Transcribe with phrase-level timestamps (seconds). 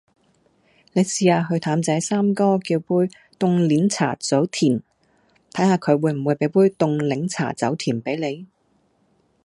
[0.93, 2.85] 你試吓去譚仔三哥叫杯
[3.37, 4.81] 「凍鏈茶早田」
[5.53, 8.47] 睇吓佢會唔會俾杯凍檸茶走甜俾你